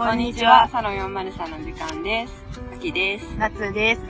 [0.00, 0.66] こんにちは。
[0.72, 2.32] サロン403の時間です。
[2.72, 3.36] 秋です。
[3.36, 4.00] 夏です。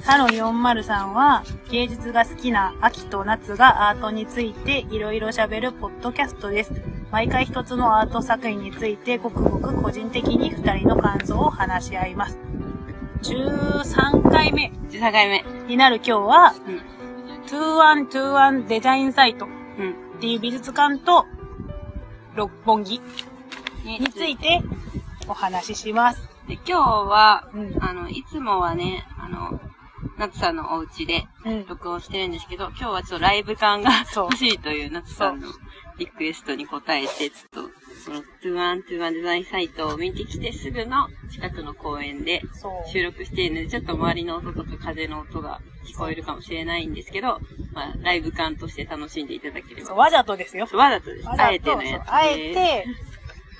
[0.00, 6.72] サロン403は芸術が好きな秋と夏がアートについていろいろ喋るポッドキャストです。
[7.12, 12.36] 毎回一つのアート作品についてごくごく個人的に二人の感想を話し合います。
[13.22, 15.44] 13回目13回目。
[15.68, 16.80] になる今日は、うん。
[17.46, 19.48] 2121デザインサイトっ
[19.78, 20.18] うん。
[20.18, 21.26] ていう美術館と
[22.34, 23.00] 六本木
[23.84, 24.60] について
[25.28, 26.20] お話しします。
[26.48, 29.60] で、今日は、うんあの、いつもはね、あの、
[30.18, 31.66] 夏さんのお家でうん。
[31.66, 35.48] 録音してるんですけど、今日はちょっとライブ感が欲しいという夏さんの
[35.98, 37.70] リクエストに応えて、ちょっと、
[38.04, 42.42] その、2121デザインサイトを見てきてすぐの近くの公園で。
[42.92, 47.40] 収録しているので、ちょっと周りの音とか風の音が聞こえるかもしれないんですけど、
[47.72, 49.94] まあ、ライブ感として楽しんでいただければ。
[49.94, 50.66] わざとですよ。
[50.72, 51.28] わざとです。
[51.28, 52.86] あえてのやつあえて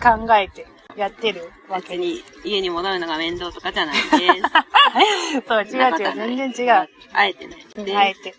[0.02, 2.09] 考えてやってるわ別けです。
[2.45, 4.00] に家に戻るのが面倒とかじゃないで
[4.42, 4.48] す。
[5.48, 6.89] そう、違う違う、全然違う。。
[7.12, 7.97] あえてのやつです。
[7.98, 8.34] あえて。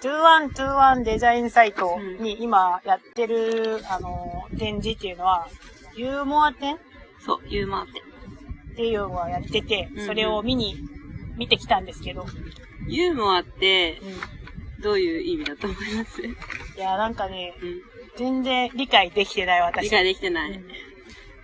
[0.00, 5.48] 2121デザインサイトに今やってる、あの、展示っていうのは、
[5.94, 6.74] ユーモア展？
[6.74, 6.78] っ
[7.24, 8.02] そう、ユーモアって。
[8.76, 10.76] ていうのはやっててうんう、んそれを見に、
[11.36, 12.26] 見てきたんですけど、
[12.88, 14.82] ユーモアってう、ん。
[14.82, 16.20] どういう意味だと思います？
[16.22, 16.30] うん。
[16.30, 16.36] い
[16.76, 17.54] や、なんかね、
[18.16, 19.84] 全然理解できてない私。
[19.84, 20.50] 理解できてない。
[20.50, 20.64] うん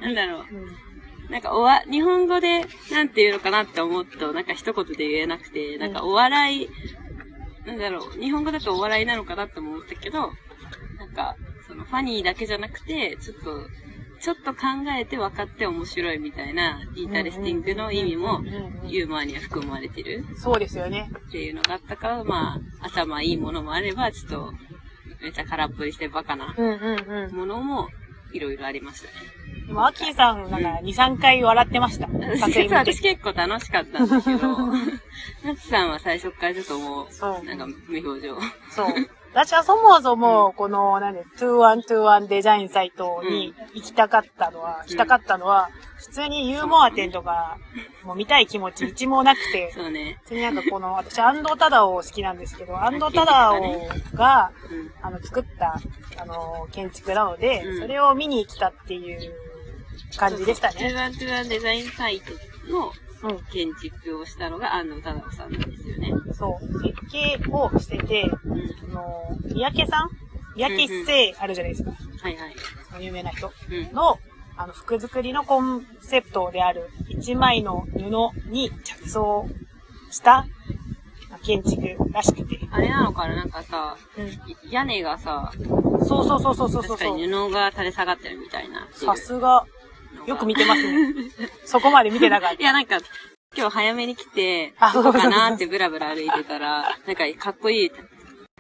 [0.01, 0.47] なんだろう。
[0.53, 0.91] うん
[1.31, 6.69] なんかおわ、日本語でなんて言うのかなって思うと、なんか一言で言えなくて、なんかお笑い、
[7.65, 10.33] なんだろう、日本語だとお笑いなのかなって思ったけど、
[10.99, 11.37] なんか、
[11.69, 13.69] そのファニーだけじゃなくて、ちょっと、
[14.21, 14.59] ちょっと考
[14.99, 18.43] えて分かって面白いみたいな、 interesting の意味も
[18.85, 21.11] ユーモアには含まれてるそうですよね。
[21.29, 24.53] っていうのがあったから、まあ、頭いいものもあれば、ちょっと、
[25.23, 26.55] めっちゃ空っぽにしてバカな。
[27.33, 27.89] ものも、
[28.33, 29.13] いろいろありましたね。
[29.67, 32.09] でも、アキーさん、なんか、2、3回笑ってました。
[32.39, 33.01] 撮影私。
[33.01, 34.57] 結構楽しかったんですけど、
[35.45, 38.37] ナツさんは最初からちょっともそうう、なんか無表情。
[38.71, 38.87] そう。
[39.33, 47.57] 私はそもそも、この、なんで、2121 Design Sight に行きたかったのは、ん行きたかったのは、普通にユーモア展とか、
[48.05, 50.19] もう見たい気持ち一もなくて、そうね。
[50.25, 54.91] 普通になんかこの、私、安藤忠雄好きなんですけど、安藤忠雄が、うん。
[55.01, 55.79] あの、作った、
[56.21, 59.33] あの、建築なので、うんそれを見に来たっていう
[60.17, 60.93] 感じでしたね。
[60.93, 62.33] 21デザインサイト
[62.73, 63.39] のうん。
[63.53, 66.13] 建築をしたのが安藤忠夫さんなんですよね。
[66.33, 66.83] そう。
[66.83, 68.91] 設計をしてて、うん。
[68.91, 70.11] あの、三宅さん？
[70.57, 71.91] 三宅一生あるじゃないですか。
[71.91, 73.05] はいはい。
[73.05, 73.53] 有名な人。
[73.71, 73.95] うん。
[73.95, 74.19] の、
[74.57, 79.49] あの、服作りのコンセプトである一枚の布に着想
[80.11, 80.47] した
[81.43, 82.59] 建築らしくて。
[82.73, 83.37] あれなのかな？
[83.37, 84.71] なんかさ、うん。
[84.71, 85.53] 屋根がさ、
[86.07, 88.87] そうそうそうそうそうそう確かに布が垂れ下がってるみたいな。
[88.93, 89.65] さすが、
[90.31, 91.31] よく見てますね。
[91.65, 92.99] そこまで見てなかっいや、なんか、
[93.57, 97.93] 今日早めに来て、あどこかなってブラブラ歩いてたら、なんかかっこいい、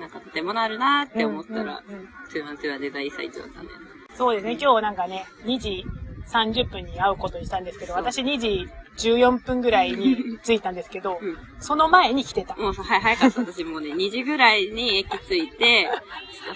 [0.00, 1.26] なんか建物あるなってた。
[1.28, 3.68] 思ったら、うんうんうんトゥーマントゥーマンデザインサイトだったね。
[4.14, 4.56] そうですね。
[4.60, 5.84] 今日なんかね、2時
[6.28, 11.36] 30分に会うことにしたんですけど、私2時14分ぐらいに着いたんですけど、うん。
[11.58, 12.54] その前に来てた。
[12.54, 13.40] もうさ、はい、早かった。
[13.40, 15.88] 私もうね、 2時ぐらいに駅着いて、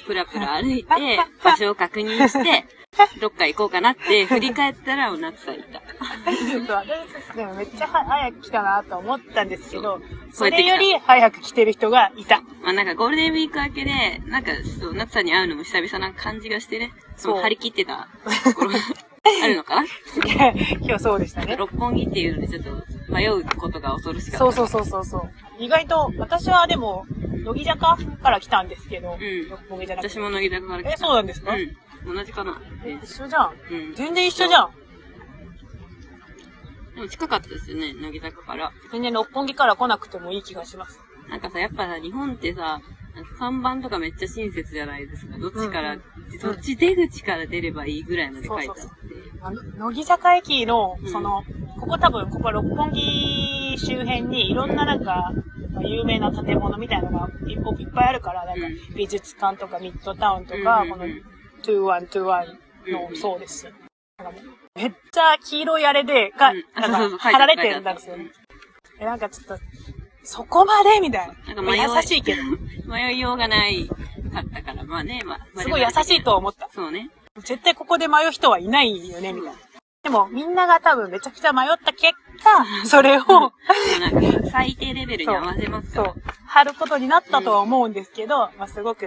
[0.07, 0.89] プラプラ歩いて、
[1.43, 2.67] 場所を確認して、
[3.21, 5.81] どっか行こうかなって、振り返ったら、お夏さんいた。
[5.81, 10.01] そう私でもめっちゃ早く来たなと思ったんですけど、
[10.33, 12.41] それより早く来てる人がいた。
[12.63, 18.09] まあなんかゴールデンウィーク明けで、なんか、そう、夏さんに会うのも久々な感じがしてね、そう張り切ってた
[18.45, 18.79] ところが
[19.43, 19.87] あるのかな
[20.81, 21.57] 今日そうでしたね。
[21.57, 24.53] 六本木っていうのでちょっと迷うことが恐ろしかった。
[24.53, 25.31] そうそうそうそう。
[25.59, 27.07] 意外と、私はでも、
[27.45, 30.19] 乃木坂から来たんですけど、うん六本木じゃなくて私。
[30.19, 30.91] も乃木坂から来た。
[30.93, 31.77] え、そうなんですか、うん。
[32.07, 32.61] 同じかな。
[32.85, 33.53] え一緒じゃん。
[33.71, 33.95] うん。
[33.95, 34.71] 全然一緒じゃん。
[36.95, 38.73] でも近かったですよね、乃木坂から。
[38.93, 41.01] 全然六本木から来なくてもいい気がします。
[41.29, 42.81] なんかさ、やっぱさ、日本ってさ、
[43.39, 45.39] 看板とかめっちゃ親切じゃないですか。
[45.39, 46.03] どっちから、うん
[46.43, 48.69] どっち出口から出ればいいぐらいまで書いて
[49.41, 49.79] あって。
[49.79, 51.43] 乃木坂駅のう、んその、
[51.81, 55.33] ここ多分、ここ六本木周辺にいろんななんか、
[55.73, 57.29] まあ有名な建物みたいなのが
[57.79, 61.34] いっぱいあるから、なんかうん美術館とかミッドタウンとか、このうんうんうん
[61.73, 63.65] 2121のそうです。
[64.19, 64.43] なんかもう
[64.77, 68.31] めっちゃ黄色いあれで、が、うんあなんか貼られてるんですよね。
[69.01, 69.65] えなんかちょっと、
[70.23, 71.01] そこまで？
[71.01, 71.55] みたいな。
[71.55, 72.43] なんか優しいけど、
[72.91, 73.95] 迷いようがないか
[74.41, 75.61] ったから、まあね、まあ。
[75.61, 76.69] すごい優しいとは思った。
[76.73, 77.11] そうね。
[77.39, 79.59] 絶対ここで迷う人はいないよね、みたいな。
[80.05, 82.13] でも、みんなが多分めちゃくちゃ迷った結
[82.43, 83.23] 果、それを、
[84.53, 85.93] 最低レベルに合わせます。
[85.93, 86.15] そう、
[86.47, 89.07] 貼ることになったとは思うんですけど、まあすごく、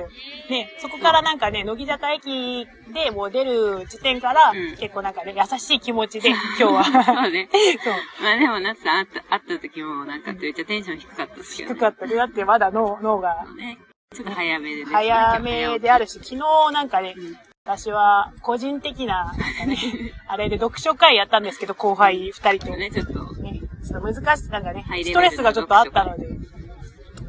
[0.49, 2.65] ね、そこからなんかね、乃木坂駅
[2.95, 6.83] でもう出る時点から、うん結構なんかね、優しい気持ちで、今日は。
[7.05, 7.47] そうね。
[7.83, 7.93] そう。
[8.23, 12.15] まあでも、夏さん会った、会った時も、なんか、めっちゃテンション低かったですけど、低かったね。
[12.15, 13.77] だってまだ脳、脳がね。
[14.15, 14.91] ちょっと早めでね。
[14.91, 16.37] 早めであるし、昨日
[16.71, 19.77] なんかね、うん私は個人的な、なんかね、
[20.25, 22.71] あれで読書会やったんですけど、後輩二人と。
[22.71, 26.27] ね、ね、ちょっと、ちょっと難しい、なんかねストレスがちょっとあったので、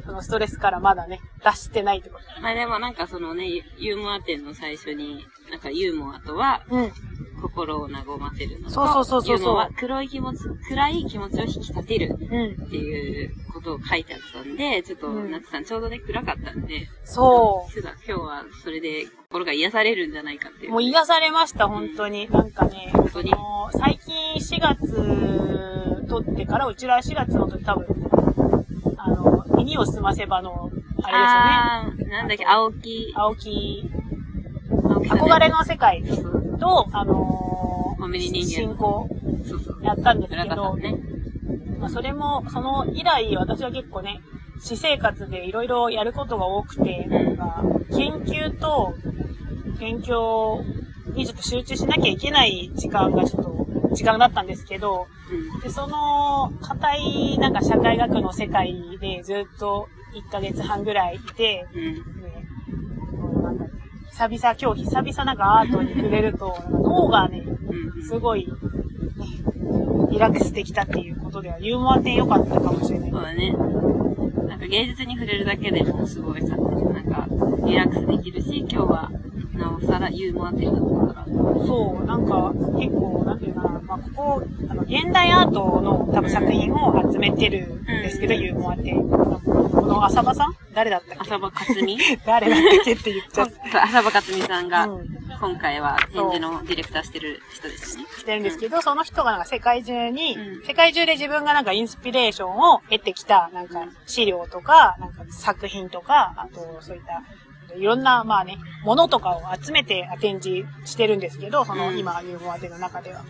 [0.06, 2.40] そのストレスからまだね、出してないってこと。
[2.40, 6.92] まあでもなんかそのね、ユユーモア展の最初に、なんかユーモアとは、うん。
[7.40, 8.74] 心を和ませるのと。
[8.74, 10.38] そうそうそうそうそう黒い気持ち、
[10.68, 12.66] 暗い気持ちを引き立てるうん。
[12.66, 20.72] っていうことを書いてあったんで、ちょっと、うん夏さんちょうどね、暗かったんで、そちょっと今日はそれで心が癒されるんじゃないかっていうう。
[20.72, 22.28] もう癒されました、本当に。
[22.30, 23.32] なんかね、本当に
[23.72, 27.86] 最近4月撮ってから、うちら4月の時多分、
[28.96, 30.70] あの、耳をすませばの、
[31.02, 32.10] あれですよね。
[32.10, 33.90] なんだっけ、青木、青木、
[34.70, 39.08] 憧れの世界そうと、あのコンビニ人間進行。
[39.82, 40.94] やったんです村けど、ね。
[41.78, 44.20] まあ、それも、その以来、私は結構ね、
[44.60, 48.94] 私生活でいろいろやることが多くて、なんか、研究と
[49.80, 50.62] 勉強
[51.14, 55.08] にちょっと集中しなきゃいけない時間がちょっと、時間だったんですけど、
[55.54, 55.60] うん。
[55.60, 61.66] で、その、硬い、なんか社会学の世界でずっと1ヶ月半ぐらいいて、
[64.18, 67.44] 久々、今日久々なんかアートに触れると、なんか脳がね、
[68.02, 68.52] すごい、ね、
[70.10, 73.22] リラックスできたっていうことでは、ユーモア点良かったかもしれないそう。
[73.22, 73.52] だね。
[74.48, 77.28] なんか芸術に触れるだけでもすごいさ、なんか
[77.64, 79.08] リラックスできるし、今日は
[79.52, 81.17] なおさらユーモア点だったから。
[81.66, 88.92] そう、なんか、結構、なんていうかな、まあ、ここ、あの、現代アートの多分作品を集めてるんですけど、うんユーモアって。
[88.92, 90.54] この浅場さん？
[90.74, 91.20] 誰だったっけ？
[91.20, 91.96] 浅場克美
[92.26, 93.48] 誰だったっけって言っちゃっ
[93.84, 95.08] 浅場克美さんが、うん。
[95.40, 98.04] 今回は展示のディレクターしてる人ですね。
[98.18, 100.66] してるんですけど、その人がなんか世界中に、うん。
[100.66, 107.22] 世界中で自分がなんかインスピレーションを得てきた、なんか資料とか、なんか作品とか、あとそういった、
[107.76, 113.24] いろんな、まあね、ものとかを集めて展示してるんですけど、そのうん今、ユーモア展の中では。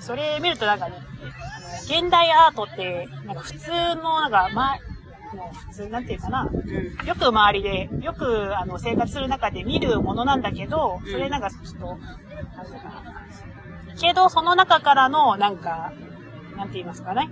[0.00, 4.78] それ見るとなんかね、あの現代アートって、なんか普通の、なんか、まあ、
[5.36, 7.06] もう普通、なんていうかな、うん。
[7.06, 11.98] よく周りで、よくあの生活する中で見るものなんだけど、うんそれなんかちょっと、
[12.56, 13.02] なんていうかな。
[14.00, 15.92] けど、その中からの、なんか、
[16.56, 17.28] なんて言いますかね。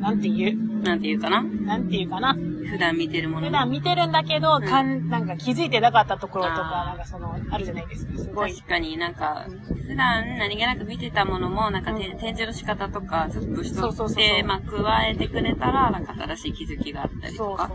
[0.00, 1.42] なんて言う、なんていうかな？
[1.42, 2.34] なんて言うかな？
[2.34, 8.18] 普段見てるもの普段見てるんだけど、んかん、なんか気づいてなかったところとか、なんかその、あるじゃないですか。
[8.18, 8.54] すごい。
[8.54, 9.46] 確かになんか、
[9.86, 17.68] 普段何気なく見てたものも、なんか展示の仕方とか、ちょっとしそうそうそうそうとって、まあ、加えてくれたら、なんか新しい気づきがあったりとか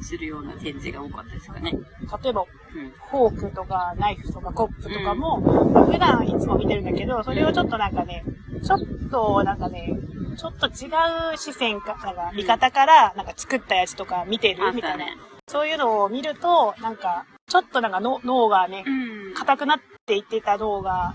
[0.00, 1.72] そ、するような展示が多かったですかね。
[1.72, 2.24] う。
[2.24, 2.90] 例えば、うん。
[3.10, 8.24] フォークとか、ナイフとか、コップとかも、まあ普段いつも見てるんだけど、それをちょっとなんかね、
[8.66, 8.78] ちょっ
[9.10, 9.96] となんかね、
[10.36, 10.88] ちょっと違
[11.32, 14.72] う視線か、なんか見方から、なんか作ったやつとか見てる？
[14.74, 15.06] みたいな。
[15.06, 15.12] ね。
[15.48, 19.34] そういうのを見ると、なんか、ちょっとなんかの脳がねう、ん。
[19.34, 21.14] 硬くなっていってた脳が、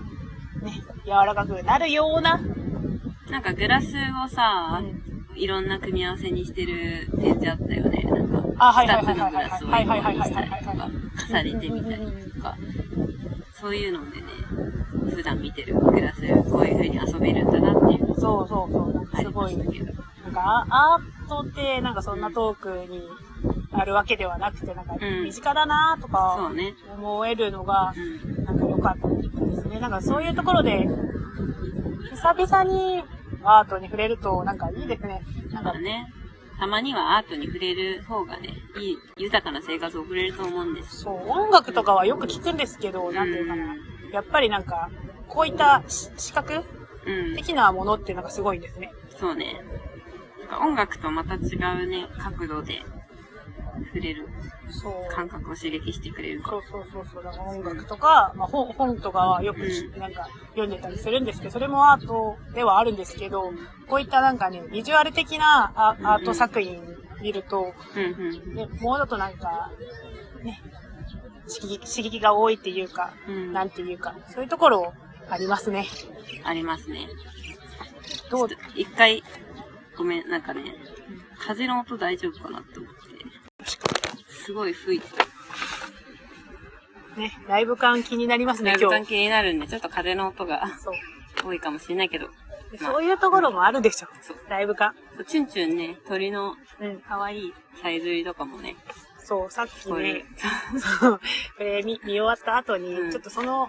[0.62, 0.72] ね、
[1.04, 2.40] 柔らかくなるような、
[3.30, 3.88] なんかグラス
[4.24, 4.80] をさ、
[5.36, 8.02] いろんな組み合わせにしてる展示あったよね。
[8.04, 10.88] なんか、あはいはい二つはいはいはいのグラスをはいはたりとはいはいか、
[11.28, 12.56] 重ねてみたりとか、
[13.60, 14.22] そういうのでね、
[15.14, 16.20] 普段見てるグラス、
[16.50, 19.56] こういう風に遊べるんだなっていうのそうそうそう、なんかすごい。
[19.56, 19.64] な
[20.30, 23.02] んかアアートってなんかそんなトークに
[23.72, 26.52] あるわけではなくて、なんかうん身近だなとそか。
[26.94, 28.44] 思えるのがう、ん。
[28.44, 29.80] なんか良かったですね。
[29.80, 30.86] なんかそういうところで、
[32.10, 33.02] 久々に
[33.44, 35.22] アートに触れるとなんかいいですね。
[35.52, 36.06] なんかね、
[36.58, 38.48] たまにはアートに触れる方がね、
[38.78, 41.00] いい、豊かな生活を送れると思うんです。
[41.00, 43.74] そう、音楽とかはよく聞くんですけど、なんていうかな。
[44.12, 44.90] やっぱりなんか、
[45.28, 46.62] こういったし視覚
[47.04, 47.36] うん。
[47.36, 48.92] 的なものっていうのがすごいんですね。
[49.18, 49.64] そうね。
[50.40, 51.38] なんか音楽とまた違
[51.82, 52.82] うね、角度で
[53.92, 54.28] 触れる
[54.70, 55.14] そう。
[55.14, 57.24] 感覚を刺激してくれるかそうそうそうそう。
[57.24, 63.52] だから音楽とか、まあ、本本とかはよくしうんなんか読んでたりするんですけど、それもアートではあるんですけど、
[63.88, 66.82] こういったなんかね、ビジュアル的なアアート作品
[67.20, 68.54] 見ると、うんうん。
[68.54, 69.70] ね、もうちょっとなんか、
[70.42, 70.62] ね、
[71.60, 74.94] 刺激刺激が多いっていうか、うんなんていうか、そういうところ
[75.28, 75.86] ありますね。
[76.44, 77.08] ありますね。
[78.30, 78.48] どう？
[78.74, 79.22] 一回、
[79.96, 80.74] ごめん、なんかね、
[81.38, 83.00] 風の音大丈夫かなって思って。
[84.28, 85.22] すごい吹いてた。
[87.20, 89.08] ね、ライブ感気になりますね、ライブ感今日。
[89.10, 90.62] 気になるんで、ちょっと風の音が。
[91.44, 92.28] 多いかもしれないけど。
[92.80, 94.36] まあそういうところもあるでしょそう。
[94.48, 94.94] ライブか。
[95.26, 97.00] チュンチュンね、鳥のうん。
[97.06, 98.76] 可愛いさえずりとかもね、
[99.32, 100.26] そう、さっきね、、
[101.00, 101.18] そう、
[101.56, 103.10] これ見見終わった後に、うん。
[103.10, 103.68] ちょっとその、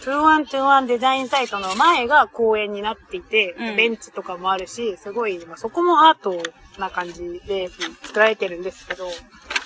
[0.00, 3.76] 2121デザインサイトの前が公園になっていて、うん。
[3.76, 6.42] ベンチとかもあるし、すごい、まあ、そこもアート
[6.78, 7.70] な感じで
[8.02, 9.12] 作られてるんですけど、こ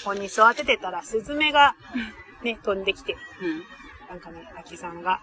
[0.05, 1.75] こに座っててたら、スズメが
[2.45, 3.65] ね、飛んできて、うん。
[4.09, 5.21] なんかね、アキさんが、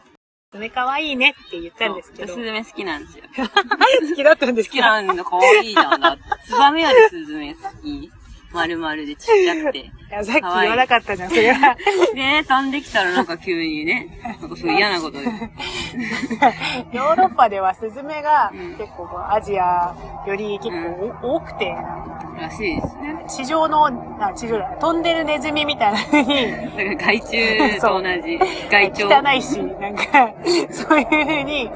[0.51, 3.24] スズメ可愛いねって言ったんですけど、スズメ好きなんですよ。
[4.09, 6.17] 好きだったんです好きなんだ、可愛いじゃんだ。
[6.45, 8.12] ツバメよりスズメ好き。
[8.51, 9.94] 丸々でちっちゃくて。
[10.10, 11.78] いや、さっき言わなかったじゃん、それは。
[12.13, 15.30] でね、飛んできたらなんか急にね、 なんかそう嫌なこと言う。
[16.92, 19.94] ヨーロッパではスズメがうん結構こうアジア
[20.25, 21.75] より結構お多くて、
[22.39, 23.25] らしいですね。
[23.28, 23.86] 地上の、
[24.20, 28.39] あ、地上だ、飛んでるネズミみたいな風に、だから害虫と同じ。
[28.72, 29.13] 害鳥。
[29.13, 30.34] 汚いし、なんか、
[30.72, 31.70] そういう風に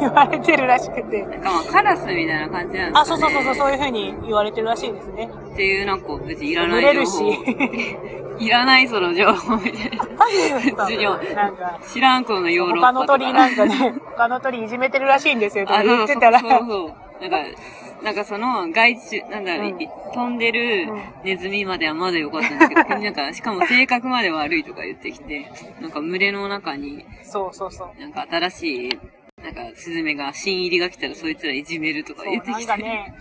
[0.00, 1.22] 言われてるらしくて。
[1.22, 5.28] なんかまあカラスみたいな感じなんですあ、そうそうそうそう、そういう風に言われてるらしいですね。
[5.52, 7.32] っていうなんか別にいらな群れるい情報。
[7.32, 7.38] し。
[8.38, 10.04] いらないその情報みたいな。
[10.84, 13.00] 授業なんか、知らんこのヨーロッ他パとか。
[13.00, 16.40] の鳥なんかね、他の鳥いじめてるらしいんですよ、とかあ、言ってたら。
[16.40, 17.22] そうそう。
[17.22, 17.38] なんか、
[18.02, 28.00] なんかその害虫、なんだろう、うんい飛んでるうんネズミまではまだ良かったんだけど、 なんか、しかも性格まで悪いとか言ってきて、なんか群れの中に、そうそうそう。
[28.00, 28.98] なんか新しい、
[29.42, 32.66] なんかスズメが新入りが来たらそいつらいじめるとか言ってきて。
[32.66, 33.14] かね、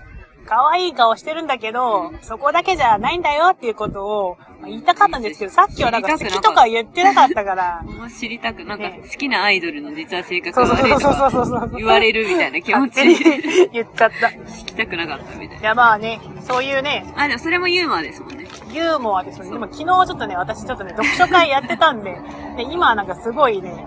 [0.45, 11.69] 可愛い顔してるんだけど、そこだけじゃないんだよっていうことをまあ言いたかったんですけど、さっきはなんか好きとか言ってなかったから、もう知りたく、なんかね好きなアイドルの実は性格が悪いとか。
[11.75, 14.29] 言われるみたいな気持ち勝手に言っちゃった。
[14.29, 15.67] い聞きたくなかったみたいな。
[15.67, 18.47] やまあね、そういうね、あ、でもそれもユーモアですもんね。
[18.71, 19.51] ユーモアですよね。
[19.51, 22.17] でも昨日ちょっとね、私ちょっとね、読書会やってたんで、
[22.57, 23.85] で今はなんかすごいね、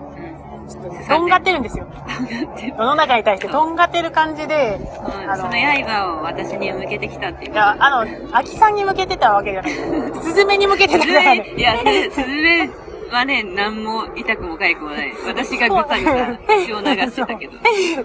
[0.77, 1.87] とんがってるんですよ。
[2.61, 4.79] 世の中に対してとんがってる感じで、
[5.27, 9.71] あのその刃を私に向けてきたっていういや、あの、秋さんに向けてたわけじゃない。
[10.21, 11.53] スズメに向けてたからね。
[11.55, 12.69] メ、いや、ススズメ
[13.11, 15.13] はね、何も痛くも痒くもない。
[15.25, 17.53] 私がぐさぐさ血を流してたけど。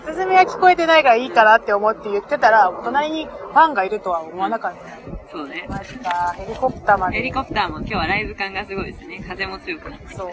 [0.04, 5.04] スズメは聞こえてないからいいかなって思って言ってたら、隣にファンがいるとは思わなかった。
[5.30, 5.66] そうね。
[5.68, 7.16] マジか、ヘリコプターまで。
[7.16, 9.25] ヘリコプターも今日はライブ感がすごいですね。
[9.28, 10.14] 風も強くなって。
[10.14, 10.28] そう。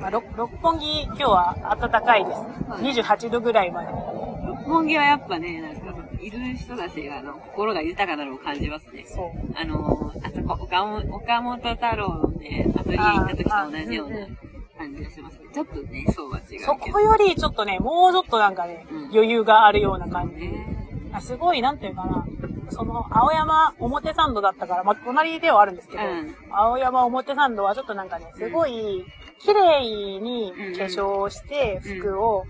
[0.00, 2.40] まあ、ろ六本木、今日は暖かいです。
[3.02, 3.88] 28度ぐらいまで。
[4.46, 9.04] 六本木はやっぱね、なんか、いる人たちが、あの、心が豊かなのを感じますね。
[9.06, 9.30] そう。
[9.54, 14.26] あの、あそこ、岡本岡本太郎のね、アトリエ行った時と同じような
[14.78, 15.46] 感じがしますね。
[15.52, 16.60] ちょっとね、そうは違う。
[16.60, 20.36] そこよりちょっとね、もうちょっとなんかね、うん余裕があるような感じ。
[20.36, 20.79] ね。
[21.12, 22.26] あすごい、なんていうかな。
[22.70, 26.34] その、青山表参道だったから、まあ、隣ではあるんですけど、うん。
[26.50, 29.04] 青山表参道はちょっとなんかね、すごい、
[29.40, 30.72] 綺麗にうん。
[30.76, 31.98] 化粧してうん。
[31.98, 32.46] 服を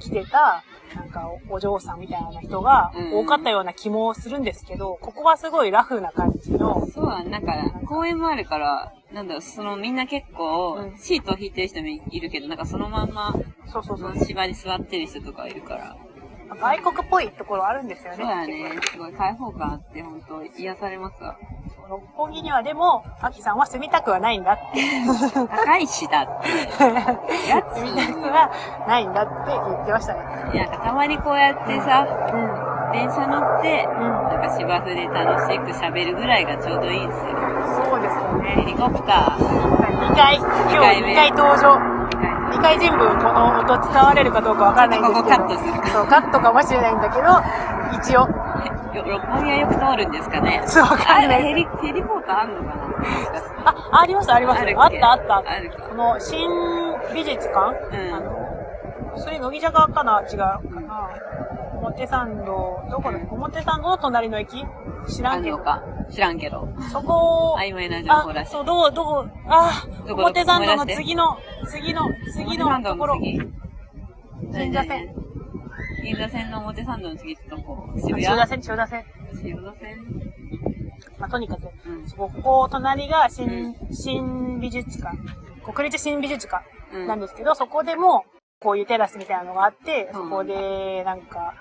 [0.00, 3.18] 着てた、なんかおお嬢さんみたいな人がうん。
[3.20, 7.52] 多かったような気もするんですけど、ここはすごいラフな感じの、そうは、なんか、
[7.86, 10.98] 公園もあるから、なんだろう、そのみんな結構う、ん。
[10.98, 13.34] シートを引いてる人もいるけど、なんかそのまんま、
[13.66, 14.16] そうそうそう。
[14.26, 15.96] 芝に座ってる人とかいるから。
[16.60, 18.16] 外国っぽいところあるんですよね。
[18.18, 21.36] そうだね、すごい開放感あって、本当癒されますわ。
[21.88, 24.80] 六本木にはでも、アキさんは住みたくはないんだって。
[25.48, 26.48] 高いしだって。
[27.48, 28.50] や つ住みたくは
[28.88, 30.20] ないんだって言ってましたね。
[30.54, 32.92] なんかたまにこうやってさ、うん。
[32.92, 34.02] 電車乗って、うん。
[34.02, 37.34] なんか芝生で楽しく喋るぐらいがちょうどいいんですよ。
[37.84, 38.48] そうですよね。
[38.56, 39.36] ヘリコプター。
[39.36, 41.93] 2回、今日回目2回登場。
[42.54, 45.24] 2回全部この音使われるかどうかわかんないんですけど。
[45.24, 47.24] ここカットするかそう、カットかもしれないんだけど、
[47.92, 48.28] 一応。
[48.94, 50.62] よ六本木はよく通るんですかね。
[50.66, 51.42] そう、わかんない。
[51.42, 52.84] ヘリ、ヘリポートあんのかな
[53.64, 54.62] あ、あります、あります。
[54.62, 54.66] あっ
[55.00, 55.50] た、あった。
[55.50, 55.82] あるか。
[55.88, 56.48] この、新
[57.12, 57.74] 美術館？
[57.92, 59.18] うん。
[59.18, 60.22] それ、乃木坂かな？
[60.22, 61.10] 違うかな？
[61.84, 64.64] 表参道、どこだ表参道の隣の駅？
[65.08, 65.58] 知らんけど。
[65.58, 65.82] か。
[66.10, 66.68] 知らんけど。
[66.90, 68.50] そこ、曖昧な情報らあ、しい。
[68.50, 71.36] そう、どう、どこ、あ、どこ表参道の次の、
[71.68, 73.18] 次の、次のところ。
[73.18, 73.52] 銀
[74.72, 75.14] 座線。
[76.02, 77.88] 銀座線の表参道の次ってとこ。
[77.96, 78.24] 渋谷？
[78.24, 79.04] 千代田線、千代田線。
[79.42, 79.96] 千代田線
[81.18, 85.16] まあ、とにかく、うんそこ、ここ、隣が新、新美術館。
[85.62, 88.24] 国立新美術館うんなんですけど、そこでも、
[88.60, 91.54] こういうテラスみたいなのがあって、うんそこで、なんか、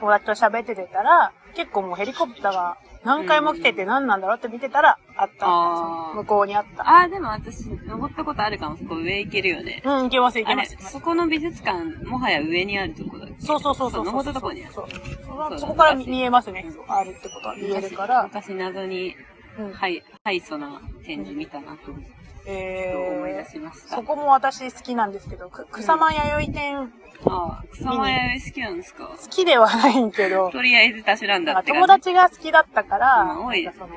[0.00, 5.46] 友達と喋っててたら、結構もうヘリコプターが何回も来てて何なんだろうって見てたら、あった。
[5.48, 7.02] あー向こうにあった。
[7.02, 8.76] あー、でも私、登ったことあるかも。
[8.76, 9.82] そこ上行けるよね。
[9.84, 10.76] うん、行けます、行けます。
[10.78, 14.04] そこの美術館、もはや上にあるとこだそうそうそうそう。
[14.04, 14.72] 登ったとこにある。
[14.72, 14.86] そう。
[14.88, 16.64] そうそこから見えますね。
[16.86, 18.22] あるってことは見えるから。
[18.22, 19.16] 昔昔謎に、
[19.58, 22.17] うんはい、ハイソな展示見たなと思って。
[22.48, 23.96] えと思い出ー、しました。
[23.96, 26.92] そこも私好きなんですけど、く草間弥生店
[27.26, 29.06] ああ、草間弥生好きなんですか？
[29.20, 31.72] 好きではないんけど、とりあえずたしなんだって。
[31.72, 33.94] 友達が好きだったから、うん多いなんかその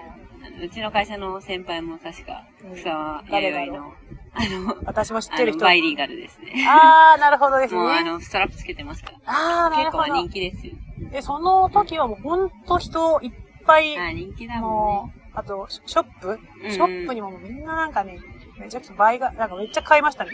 [0.63, 2.89] うちの会社の先輩も確かうん、草
[3.29, 3.93] 間弥生の、
[4.34, 5.62] あの、私も知ってる人。
[5.62, 6.65] バイリーガルですね。
[6.67, 7.79] あー、なるほどですね。
[7.79, 9.17] もうあの、ストラップつけてますから。
[9.25, 10.29] あー、なるほど結構人。
[10.29, 10.74] 気ですよ。
[11.12, 13.31] で、その時はもうほんと人いっ
[13.65, 15.22] ぱい、あ人気だもんもね。
[15.36, 16.39] う、あと、シショップ？
[16.63, 18.20] うんショップにもみんななんかね、
[18.62, 20.32] めちゃくちゃ倍が、なんかめっちゃ買いましたね。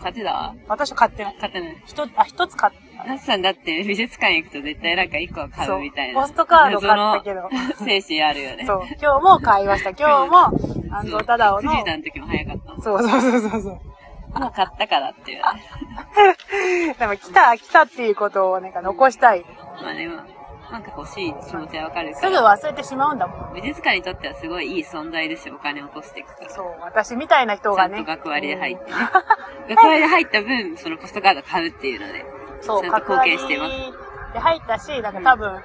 [0.00, 0.54] 買ってた？
[0.68, 1.36] 私は買ってない。
[1.40, 1.82] 買ってない。
[1.86, 3.04] 一つ、あ、一つ買った。
[3.06, 6.20] ナツさんだって美術館行くと絶対なんか一個は買うみたいな。
[6.20, 7.48] ポストカード買ったけど。
[7.84, 8.64] 精神あるよね。
[8.66, 8.82] そう。
[9.00, 9.90] 今日も買いました。
[9.90, 10.38] 今日も、
[10.94, 11.72] 安藤忠雄の。
[11.72, 12.82] 藤田の時も早かった。
[12.82, 13.80] そうそうそうそうそう。
[14.34, 15.42] あ、買ったからっていう。
[16.98, 19.44] でも来た、来たっていうことをなんか残したい。
[19.82, 20.22] まあでも、
[20.74, 22.56] なんか欲しい気持ちはわかるすぐから。
[22.56, 23.54] 忘れてしまうんだもん。
[23.54, 25.54] 美術館にとってはすごいいい存在ですよ。
[25.54, 26.50] お金を落としていくから。
[26.50, 26.66] そう。
[26.80, 27.94] 私みたいな人がね。
[27.94, 28.90] ちゃんと学割で入ってね。
[29.68, 32.26] 学割で入った分、そのポストカード買うっていうので。
[32.60, 34.32] そう、ちゃんと貢献してます。
[34.32, 35.62] で入ったし、なんか多分、こ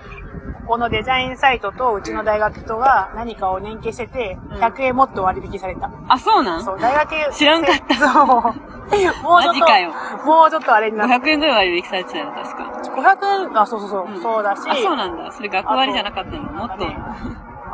[0.69, 5.89] このデザインサイトとうちの大学とが何かを連携してて、うん100円もっと割引された。
[6.07, 6.63] あ、そうなん？
[6.63, 8.13] そう、大学知らんかった そう。
[8.13, 8.51] もう
[8.93, 9.91] ちょっと、マジかよ
[10.25, 11.15] もうちょっとあれになって。
[11.15, 12.63] 500円ぐらい割引されてたよ、確か
[12.95, 14.69] ？500円、あ、そうそうそう、うんそうだし。
[14.69, 15.31] あ、そうなんだ。
[15.31, 16.43] それ学割じゃなかったの？
[16.43, 16.85] もっと。
[16.85, 16.97] ね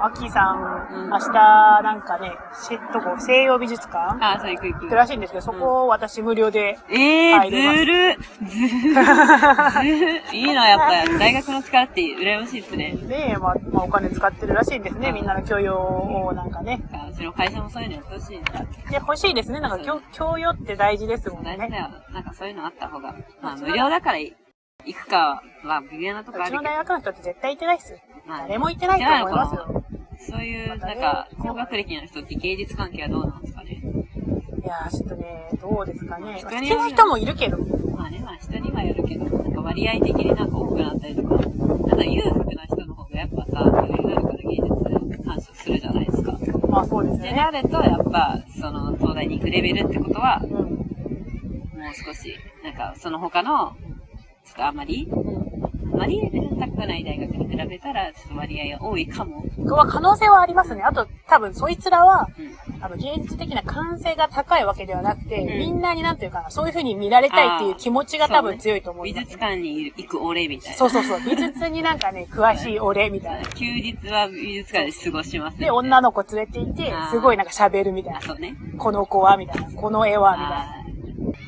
[0.05, 1.31] アキさん、うん明日、
[1.81, 4.95] なんかね、しどこ、西洋美術館あ、そう、行く行行くく。
[4.95, 11.17] らしいんですけど、そこを私無料で、ええー、入れますずるずるずる いいな、やっぱ。
[11.17, 12.91] 大学の力って羨ましいですね。
[12.93, 15.11] で、まあ、まあ、お金使ってるらしいんですね。
[15.11, 16.81] みんなの教養をなんかね。
[16.93, 18.43] あうちの会社もそういうのやってほしいな。
[18.89, 19.59] で、欲しいですね。
[19.59, 21.55] なんか教、教養って大事ですもんね。
[21.57, 21.89] 大事だよ。
[22.11, 23.15] なんかそういうのあった方が。
[23.41, 24.35] まあ、無料だから行
[24.93, 26.63] くかは、微妙なとこうあるけど。
[26.63, 27.99] 大学の人って絶対行ってないっすよ。
[28.25, 29.85] まあ誰も行ってないと思いますよ。
[30.19, 33.81] そういう、なんか、高学歴の人って芸術関係はどうなんですかね？
[34.63, 36.39] いやー、ちょっとね、どうですかね。
[36.43, 37.57] 好人にきな人もいるけど。
[37.95, 41.49] まあね、まあ人にはよるけど、なんか割合的になんか多くなったりとか、なん
[41.97, 46.37] か裕福な人の方がやっぱさ、余裕があるから芸術感謝するじゃないですか。
[46.67, 47.35] まあそうですで、ね。
[47.35, 50.51] なると、やっぱ、その、東大に行くレベルってことは、うん。
[50.51, 50.65] もう
[51.93, 53.75] 少し、なんか、その他の、
[54.43, 55.07] ちょっとあまり、
[56.05, 59.45] りレベル高くない大学に比べたら、ちょっと割合が多いかも。
[59.65, 60.81] は可能性はありますね。
[60.83, 62.83] あと、多分、そいつらは、うん。
[62.83, 69.25] あの、芸術的な感性が高いわけではなくて、うんみんなになんていうかな、そういう風に見られたいっていう気持ちが多分強いと思います。
[69.25, 70.77] 美術館に行く俺みたいな。
[70.77, 71.19] そうそうそう。
[71.21, 73.47] 美術になんかね、詳しい俺みたいな。
[73.55, 78.21] 休日は美術館で過ごします、で、女の子連れて行ってすごいなんか喋るみたいなあ、。
[78.21, 78.55] そうね。
[78.77, 79.71] この子はみたいな。
[79.71, 80.85] この絵はみたいな。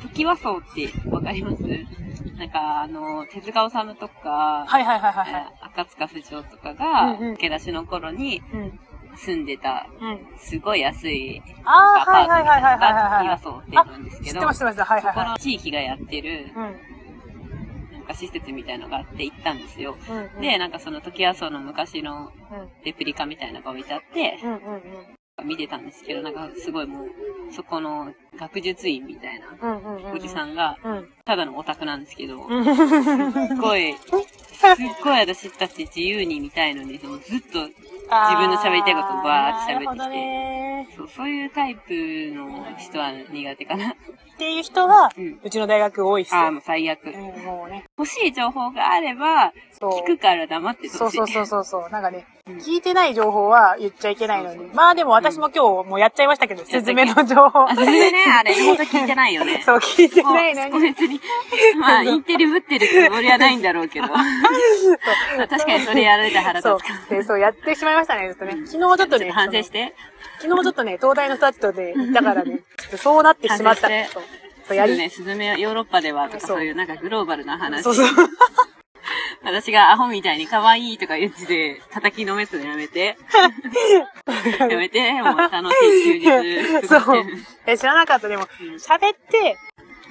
[0.09, 1.63] 時和荘ってわかります？
[2.37, 5.47] なんか、あの、手塚治虫とか、はいはいはいはいはい。
[5.61, 8.79] 赤塚不二夫とかが、うんうん駆け出しの頃にうん。
[9.17, 10.19] 住んでた、うん。
[10.37, 13.23] すごい安いああ、アパートはいはいはいはいはいがはい。
[13.23, 14.91] 時和荘って言うんですけど、知ってます知ってます。
[14.91, 16.43] はいそこはいはの地域がやってる、い。
[16.43, 16.55] うん。
[17.93, 19.97] なんか施設みたいのがあって行ったんですよ。
[20.07, 20.41] うんうん。
[20.41, 22.31] で、なんかその時和荘の昔のうん。
[22.85, 24.57] レプリカみたいなのが置いてあって、うんうん
[25.43, 27.07] 見てたんですけど、なんかすごいもう、
[27.51, 29.47] そこの学術院みたいな。
[30.13, 31.09] おじさんが、うん。
[31.25, 32.63] ただのオタクなんですけど、うん。
[32.65, 32.75] すっ
[33.59, 33.95] ごい、
[34.57, 41.91] すっごい私たち自由に見たいのに、そのずっと、自分の喋りたいことをバーって喋ってきてそうそういうタイプ
[42.33, 43.89] の人は苦手かな。
[43.89, 45.39] っていう人がう、ん。
[45.43, 46.41] うちの大学多いっすよ。
[46.41, 47.07] ああ、もう最悪。
[47.07, 47.85] うん、もうね。
[47.97, 49.91] 欲しい情報があれば、そう。
[50.01, 50.89] 聞くから黙って。
[50.89, 51.89] そうそうそうそうそう。
[51.89, 54.69] なんかね、うん聞いてない情報は言っちゃいけないのに。
[54.73, 57.63] まあでも私も今日もうやっちゃいましたけど、たスズメの情報。
[57.63, 59.61] あ、それでね、あれ、本当聞いてないよね。
[59.65, 60.79] そう、聞いてないのに。
[60.79, 61.19] 別に。
[61.79, 64.07] まあ、インテリぶってるつもりはないんだろうけど。
[65.37, 66.79] まあ確かにそれやられて腹立そう。
[67.09, 68.65] で、そうやってしまいましたね、ちょっとね。
[68.65, 69.93] 昨日ちょっとね、反省して。
[70.39, 73.87] 昨日ちょっとね、東大の人たちとね、行ったからね、ちょっとそうなってしまった。
[73.87, 74.23] そう
[74.67, 77.83] そうやり、ね、スズメ、ヨーロッパではとかそういうなんかグローバルな話。
[77.83, 78.07] そうそう。
[79.43, 83.17] 私がアホみたいに可愛いとか言ってて、叩きのめすのやめて。
[84.59, 87.23] やめて、もう楽しい休日過そう。
[87.65, 88.27] え、知らなかった。
[88.27, 89.57] でも、うん喋って、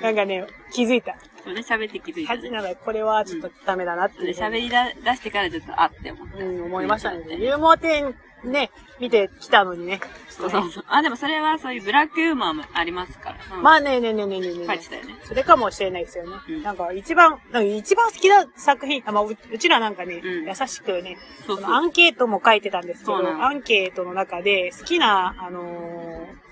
[0.00, 1.16] なんかね、気づいた。
[1.46, 2.50] それ喋って気づいたね。
[2.50, 4.34] なんかこれはちょっとダメだなっていう。
[4.34, 6.38] それ喋りだ出してからちょっとあって思った。
[6.38, 7.18] うん、思いましたね。
[7.18, 10.00] うんユーモア展ね、見てきたのにね。
[10.28, 10.84] そうそうそう。
[10.88, 13.56] あ、でもそれはそういうブラックユーモアもありますから。
[13.56, 14.88] うんまあねねねねねねね書いて。
[14.88, 15.14] たよね。
[15.24, 16.36] それかもしれないですよね。
[16.48, 26.46] うんなんか一番、なんか一番好きな作品、あまあ、ううちらなんかね、うん優しくね、そうそうアンケートも書いてたんですけど、アンケートの中で好きな、あのー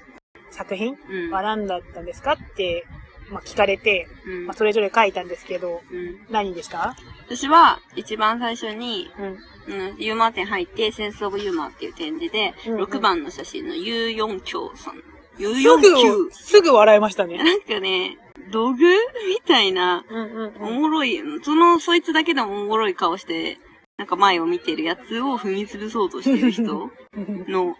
[0.54, 1.30] 作品うん。
[1.30, 2.86] は何だったんですかって、
[3.30, 6.94] まあ、聞かれて、うんまあ、それぞれ書いたんですけど、うん何でした？
[7.26, 9.38] 私は一番最初に、うん。
[9.66, 14.94] うん、ユーモア展入って、センスオブユーモアっていう展示で、うんうん6番の写真のユーヨンキョウさん。
[14.94, 16.30] す449ぐ、。
[16.32, 17.38] すぐ笑いましたね。
[17.38, 18.18] なんかね、
[18.52, 23.58] ログみたいな、うんうんおもろい、その、そいつだけでもおもろい顔して、
[23.96, 27.46] なんか前を見てるやつを踏み潰そうとしてる人うん。
[27.50, 27.74] の、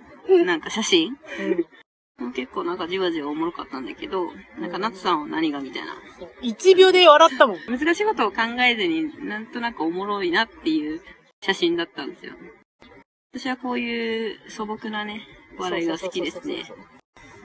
[0.46, 1.18] なんか写真
[2.35, 4.27] 結構なんかじわじわおもろかったんだけど、
[4.59, 5.94] なんか夏さんは何がみたいな。
[6.42, 7.57] 1秒で笑ったもん。
[7.66, 11.00] 難しいことを考えずになんとなくおもろいなっていう
[11.44, 12.35] 写真だったんですよ。
[13.33, 15.22] 私はこういう素朴なね、
[15.59, 16.87] 笑いが好きですねそうそうそうそう。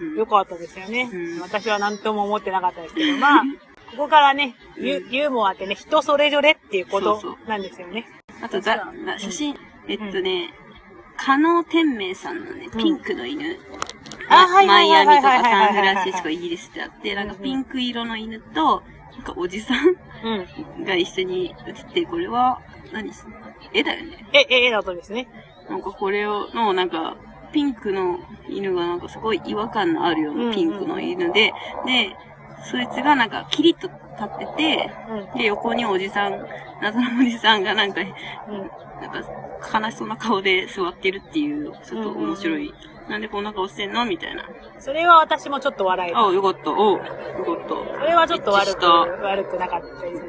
[0.01, 1.09] うんよかったですよね。
[1.11, 3.43] うん私は何とも思ってなかったですけど、まあ、
[3.91, 8.07] ここからね、ユユーモアってね、人それぞれっていうことそうそうなんですよね。
[8.41, 9.55] あとだ、だ写真、
[9.87, 10.53] えっとね、
[11.17, 13.57] 加納天明さんのね、ピンクの犬。
[14.29, 18.83] マイアミとかサンフランシスコ、イギリスってあって、なんかピンク色の犬と、
[19.17, 19.73] なんかおじさ
[20.23, 20.81] うん。
[20.81, 22.59] んが一緒に写って、これは
[22.93, 23.11] 何、
[23.73, 24.25] 絵だよね。
[24.33, 25.27] え、え、えだとですね。
[25.69, 27.17] なんかこれを、の、なんか、
[27.51, 31.53] ピンクの犬がなんかすごい違和感のあるようなピンクの犬で、
[31.85, 32.15] で、
[32.63, 35.37] そいつがなんかキリッと立ってて、うん。
[35.37, 36.45] で、横におじさん、
[36.81, 38.71] 謎のおじさんがなんか、うん。
[38.99, 42.73] なんか悲しそうな顔で座ってるっていう、ちょっと面白い。
[43.09, 44.05] なんでこんな顔してんの？
[44.05, 44.45] みたいな。
[44.79, 46.27] それは私もちょっと笑えた。
[46.27, 46.71] あよかった。
[46.71, 47.99] おうよかった。
[47.99, 50.21] それはちょっと悪く、悪くなかったです。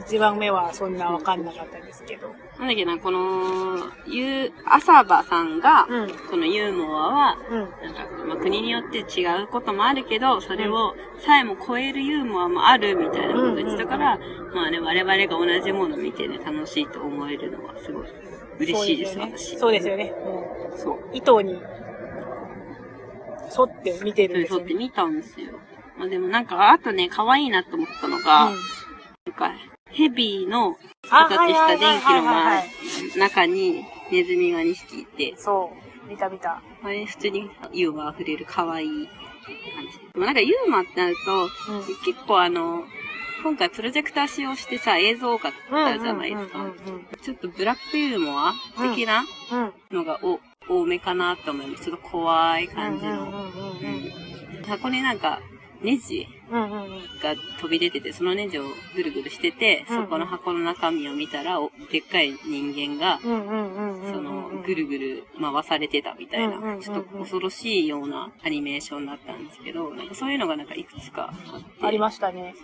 [0.00, 2.34] 一番目はそんなわかんなかったですけど。
[2.58, 6.08] なんだっけな、この、ゆう、浅場さんが、うん。
[6.28, 7.58] そのユーモアは、うん。
[7.58, 14.18] なんか、まあ、国によって違うこともあるけど、それをさえも超えるユーモアもあるみたいなこと言ってたから、
[14.52, 18.06] まあね、我々が同じものを見てね、楽しいと思えるのはすごい
[18.58, 19.58] 嬉しいです、ね私。
[19.58, 20.12] そうですよね。
[20.76, 21.08] そう。
[21.08, 21.16] うん。
[21.16, 21.62] 糸に
[23.56, 24.60] 沿って見てるんですよね。
[24.60, 25.58] そうって見たんですよ。
[25.98, 28.56] まあでもなんか、あとね、可愛いなと思ったのが、うん
[29.26, 29.52] なんか、
[29.90, 30.76] ヘビの
[31.10, 32.04] あ形した電気
[33.16, 35.70] の中にネズミが2匹いて、そ
[36.06, 36.08] う。
[36.08, 36.62] 見た見た。
[36.82, 39.98] あれ普通にユーモア溢れる可愛い感じ。
[40.12, 41.48] でもなんかユーモアってなると、うん。
[42.04, 42.84] 結構あの、
[43.42, 46.66] 今回プロジェクター使用してさ、映像多かったじゃないですか
[47.22, 49.60] ちょっとブラックユーモア的なうん。
[49.60, 50.40] うん。
[50.70, 51.84] 多めかなと思います。
[51.84, 53.44] ちょっと怖い感じの。
[54.66, 55.40] 箱になんか、
[55.82, 56.26] ネジ。
[56.50, 58.64] が飛び出てて、そのネジを
[58.96, 63.20] ぐるぐるしてて、うんそこの箱の中身を見たら、おでっかい人間が。
[63.20, 71.86] その、ぐるぐる回されてたみたいなちょっと恐ろしいようなアニメーションだったんですけど、なんかそういうのがなんかいくつかあって。
[71.86, 72.54] ありましたね。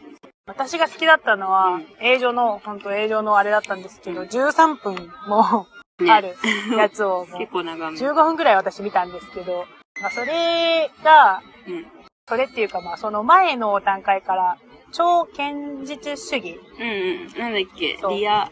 [0.47, 4.95] 私が好きだったのは、うん映像の、本当映像のあれだったんですけど、13分
[5.29, 5.76] もね
[6.09, 6.37] ある
[6.77, 7.99] やつを 結構長め。
[7.99, 9.65] 15分くらい私見たんですけど、
[10.01, 11.87] まあ、それが、うん。
[12.29, 14.59] それっていうかまあ、その前の段階から、
[14.93, 16.93] 超堅実主義、うんう
[17.25, 17.39] ん。
[17.39, 17.99] なんだっけ？
[18.11, 18.49] リア、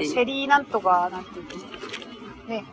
[0.00, 2.48] シェリーなんとか、なんていうの？
[2.48, 2.64] ね、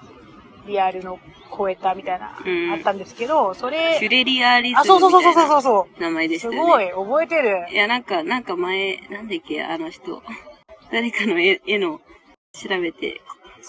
[0.67, 1.19] リアルの
[1.55, 5.61] 超えたみたいな、うんあったんですけど、そシュれ、レリアリズムあ、そうそうそうそうそうう。
[5.61, 6.01] そう。
[6.01, 6.59] 名前でしたよね。
[6.59, 7.75] すごい、覚えてるい。
[7.75, 10.21] や、なんか、なんか前、なんだっけ、あの人。
[10.91, 11.99] 誰かの絵絵の
[12.53, 13.21] 調べて。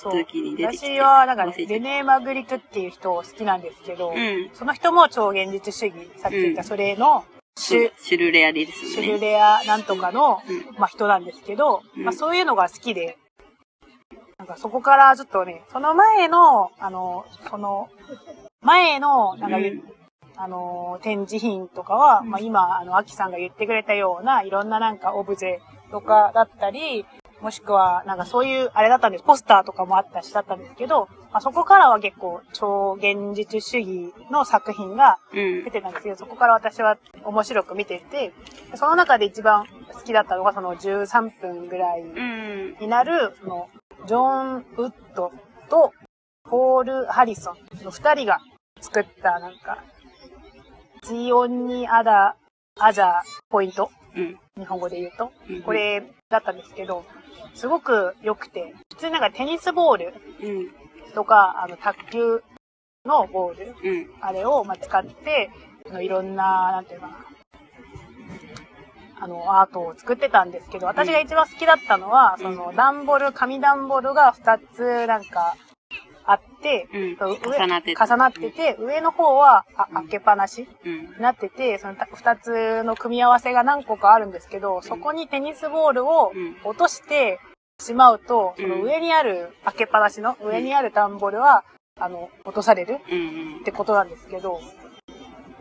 [0.04, 4.50] 時に出てきて私は、なんかねレネー・マグリクっていう人好きなんですけど、うん。
[4.54, 6.68] その人も超現実主義、さっき言ったうん。
[6.68, 7.24] それの、
[7.58, 9.08] シュ、シュルレアリズシムね。
[9.08, 10.78] ュルレアなんとかの、うん。
[10.78, 12.04] まあ、人なんですけど、うん。
[12.04, 13.18] まあ、そういうのが好きで、
[14.38, 17.88] なんかそこからちょっとね、その前の、あの、その、
[18.62, 19.82] 前の、なんか、うん。
[20.36, 22.30] あの、展示品とかは、うん。
[22.30, 25.58] まあ、今、あの、アキさんが言ってくれたような、いろんななんかオブジェ
[25.90, 27.04] とかだったり、
[27.40, 29.24] もしくは、なんかそういう、あれだったんです。
[29.24, 35.70] ポスターとかもあったしだったんですけど、まあ、そこからは結構、超現実主義の作品がうん出。
[35.70, 38.32] てたんですけど、そこから私は面白く見てて、
[38.74, 42.76] その中で一番好きだったのが、その13分ぐらいうん。
[42.80, 43.68] になる、その、
[44.06, 45.32] ジョン・ウッド
[45.68, 45.92] と、
[46.44, 48.40] ポール・ハリソンの二人が
[48.80, 49.84] 作った、なんか、
[51.02, 52.36] ジオンニ・アダ・
[52.80, 54.38] アジャポイントうん。
[54.58, 55.32] 日本語で言うと。
[55.48, 57.04] うんこ、れだったんですけど、
[57.54, 60.52] すごく良くて、普通になんかテニスボールう
[61.10, 61.14] ん。
[61.14, 62.42] とか、あの、卓球
[63.04, 64.10] のボールうん。
[64.20, 65.50] あれを、まあ、使って、
[65.90, 67.16] あのいろんな、なんていうかな、
[69.20, 75.56] あの、アートを作ってたんですけど、私が一番好きだったのは、うんその、段ボール、紙段ボールが2つ、なんか、
[76.92, 77.16] うん。
[77.16, 81.02] 上重なってて重なってて、上の方は、あうん開けっぱなしうん。
[81.14, 86.56] になってて、そのた二つの組み合わせが何個かあるんですけど、そこにテニスボールをうん。
[86.64, 87.38] 落として
[87.80, 91.64] しまうと、うんその上にある、開けっぱなしの上にある段ボールは、
[92.00, 93.58] あの、落とされるうん。
[93.60, 94.60] ってことなんですけど、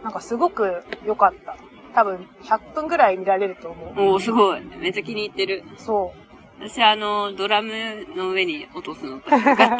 [0.03, 1.55] なんかすごく良かった。
[1.95, 4.13] 多分100分ぐらい見られると思う。
[4.13, 4.62] おー、すごい。
[4.77, 5.63] めっちゃ気に入ってる。
[5.77, 6.13] そ
[6.59, 7.71] 私、あの、ドラム
[8.15, 9.77] の上に落とすのがよかった。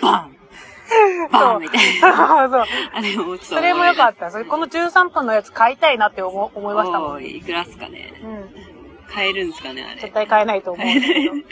[0.00, 0.38] バン
[1.30, 2.48] バーンみたいな。
[2.48, 2.64] そう。
[2.92, 4.30] あれもちょっとそれも良かっった。
[4.30, 7.24] それこの13分のやつ買いたいなって思思いましたもん。
[7.24, 8.12] いくらっすかね。
[8.22, 8.50] うん。
[9.08, 10.00] 買えるんですかね、あれ。
[10.00, 11.44] 絶対買えないと思うん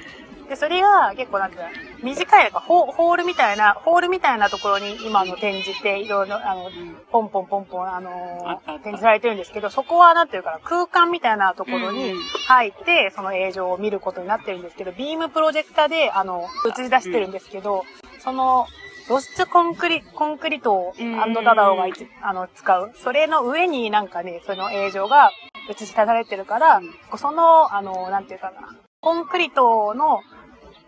[0.48, 1.68] でそれが結構なんていうの
[2.04, 8.10] 短い、なんかホホールみたいな、ホールみたいなところに今の展示っていろいろ、あの、うんポンポンポンポン、あの
[8.44, 8.84] あったあった。
[8.84, 12.14] 展示されてるんですけど、そこはなんていうかな、空間みたいなところに
[12.46, 17.84] 入って、その映像を見ることになってるんですけど、ビームプロジェクターで、あの、映し出してるんですけど、
[18.20, 18.66] その、
[19.06, 22.92] 露出コンクリ、コンクリートをうんアンドダダオがいつあの使う。
[22.96, 25.30] それの上になんかね、その映像が
[25.70, 27.18] 映し出されてるから、うん。
[27.18, 28.74] その、あの、なんていうかな、
[29.06, 30.20] コンクリートの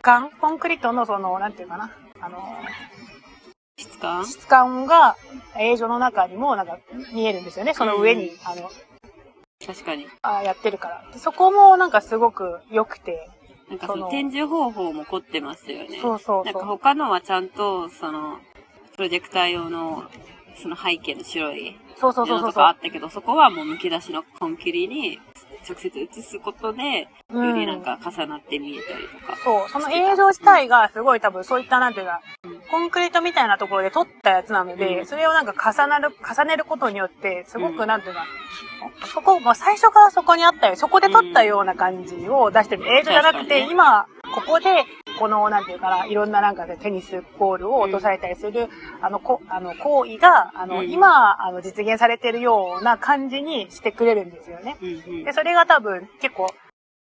[0.03, 2.43] 感、コンクリートのその、なんていうかな、あの、
[3.79, 4.27] 質感？
[4.27, 5.15] 質感が
[5.57, 6.81] 映像の中にもなんか
[7.15, 7.75] 見えるんですよね。
[7.75, 8.69] その上に、うんあの、
[9.65, 10.09] 確かに。
[10.23, 11.05] あやってるから。
[11.13, 13.31] でそこもなんかすごく良くて、
[13.69, 16.01] なんかそそのの展示方法も凝ってますよね。
[16.03, 16.67] そうそうなんか。
[16.67, 18.41] 他のはちゃんと、その、
[18.97, 20.11] プロジェクター用の、
[20.61, 25.21] その背景の白いそうそうそうそう布とかあったけど、そこはもうむき出しのコンクリに
[25.67, 29.37] 直接映すことで、うよりなんか重なって見えたりとか。
[29.43, 35.07] そう、その映像自体がすごい多分そういったなんていうかうん、コンクリートみたいなところで撮ったやつなので、うん。
[35.07, 38.27] それをなんか重なる、重ねることによって、すごうんくなんていうか、
[39.13, 42.85] そこ、もう最初からそこにあったよ、そこで撮ったような感じを出してる。
[42.99, 44.85] 映像じゃなくて、今、ここで、
[45.19, 48.69] この、なんていうかな、いろんななんかテニスボールを落とされたりする、
[49.01, 50.91] あの、こ、あの、行為が、あの、うん。
[50.91, 54.77] 今、あの、実現されてるような感じにしてくれるんですよね。
[55.25, 56.49] で、それが多分結構、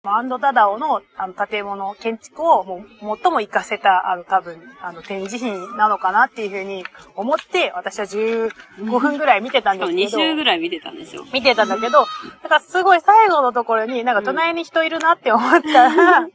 [0.06, 6.84] まあアンドダダオのあの建物、建築をもう最も活かせた、あの多分、あの展示品なのかなっていうふうに
[7.16, 8.50] 思って、私は15
[9.00, 10.98] 分ぐらい見てたん2ですけど、週ぐらい見てたん。
[10.98, 11.24] ですよ。
[11.34, 11.70] 見てたん。
[11.70, 12.06] だけど、
[12.44, 14.16] だからすごい最後のところになん。
[14.16, 16.28] か隣に人いるなって思ったら、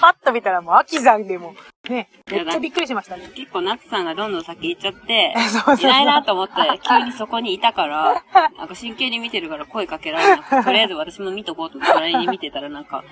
[0.00, 1.54] パッと見たらもう秋山でも、
[1.88, 3.30] ね、めっちゃびっくりしましたね。
[3.34, 8.22] 結構ナツさんがどんどん先行っちゃって、 そうそういないなと思って、急にそこにいたから、
[8.56, 13.04] なんか真剣に見てるから声かけられなくて、とりあえず私も見とこうと思って隣に見てたらなんか、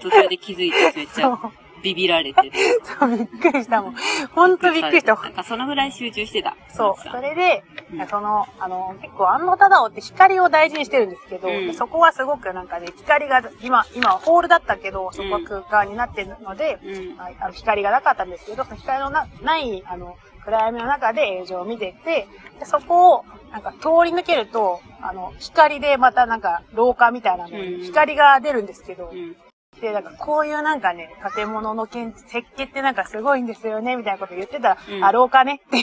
[0.00, 2.50] 途中で気づいてめっちゃそう、ビビられてて。
[2.98, 3.94] そう、びっくりしたもん。
[4.34, 5.14] ほんとびっくりした。
[5.14, 6.56] なんかそのぐらい集中してた。
[6.68, 7.08] そう。
[7.10, 7.62] それで
[7.92, 17.20] うん、その、あの、結構、安野忠夫って光を大事にしてるんですけど、うんそこはすごくなんかね、光が、今、今、ホールだったけど、そこは空間になってるので、うん。
[17.20, 29.36] ああの光がなかったんですけど、その光のなない、あの、暗闇の中で映像を見てて、でそこを、なんか通り抜けると、あの、光でまたなんか廊下みたいなのにうん光が出るんですけど、うん。
[29.80, 35.78] で、なんかこういうなんかね、建物の建設計ってなんかすごいんですよね、みたいなこと言ってたら、うんあ、廊下ね って。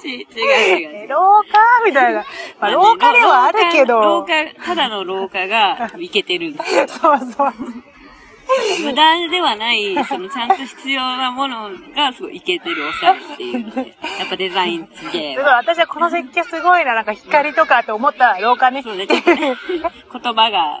[0.00, 1.04] ち、違う違う。
[1.04, 1.84] え廊下？
[1.84, 2.24] みたいな。
[2.60, 4.00] まあ、廊下ではあるけど。
[4.00, 6.88] 廊下、ただの廊下が いけてるんですよ。
[6.88, 7.52] そうそう。
[8.82, 18.82] 無駄ではない、そのちゃんと必要なものがすごいいけてるおしゃれっていうので、やっぱデザインすげえすごい、私はこの設計すごいな、なんか光とかって思ったら廊下ね。
[18.82, 20.80] そうね、ちょっとね、言葉が、